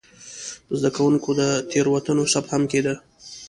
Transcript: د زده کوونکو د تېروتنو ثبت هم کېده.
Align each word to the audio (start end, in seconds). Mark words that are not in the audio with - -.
د 0.67 0.71
زده 0.79 0.89
کوونکو 0.95 1.29
د 1.39 1.41
تېروتنو 1.71 2.23
ثبت 2.33 2.49
هم 2.53 2.63
کېده. 2.71 2.95